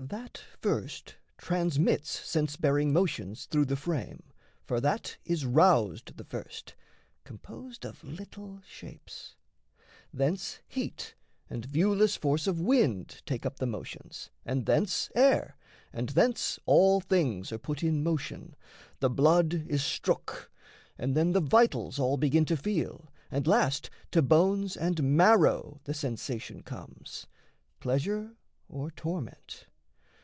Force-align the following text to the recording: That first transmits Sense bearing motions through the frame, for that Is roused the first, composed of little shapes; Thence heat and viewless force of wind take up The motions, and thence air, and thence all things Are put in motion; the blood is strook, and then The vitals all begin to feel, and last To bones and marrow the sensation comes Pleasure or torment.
That 0.00 0.40
first 0.62 1.16
transmits 1.38 2.08
Sense 2.08 2.56
bearing 2.56 2.92
motions 2.92 3.46
through 3.46 3.64
the 3.64 3.74
frame, 3.74 4.22
for 4.62 4.80
that 4.80 5.16
Is 5.24 5.44
roused 5.44 6.16
the 6.16 6.22
first, 6.22 6.76
composed 7.24 7.84
of 7.84 8.04
little 8.04 8.60
shapes; 8.64 9.34
Thence 10.14 10.60
heat 10.68 11.16
and 11.50 11.64
viewless 11.64 12.14
force 12.14 12.46
of 12.46 12.60
wind 12.60 13.22
take 13.26 13.44
up 13.44 13.56
The 13.58 13.66
motions, 13.66 14.30
and 14.46 14.66
thence 14.66 15.10
air, 15.16 15.56
and 15.92 16.10
thence 16.10 16.60
all 16.64 17.00
things 17.00 17.50
Are 17.50 17.58
put 17.58 17.82
in 17.82 18.04
motion; 18.04 18.54
the 19.00 19.10
blood 19.10 19.52
is 19.66 19.82
strook, 19.82 20.48
and 20.96 21.16
then 21.16 21.32
The 21.32 21.40
vitals 21.40 21.98
all 21.98 22.16
begin 22.16 22.44
to 22.44 22.56
feel, 22.56 23.12
and 23.32 23.48
last 23.48 23.90
To 24.12 24.22
bones 24.22 24.76
and 24.76 25.02
marrow 25.16 25.80
the 25.84 25.92
sensation 25.94 26.62
comes 26.62 27.26
Pleasure 27.80 28.36
or 28.68 28.92
torment. 28.92 29.64